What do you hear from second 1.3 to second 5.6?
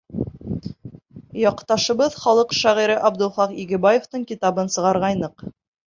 —Яҡташыбыҙ, халыҡ шағиры Абдулхаҡ Игебаевтың китабын сығарғайныҡ.